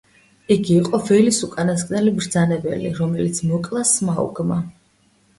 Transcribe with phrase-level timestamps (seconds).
[0.53, 4.59] იგი იყო ველის უკანასკნელი მბრძანებელი, რომელიც მოკლა სმაუგმა.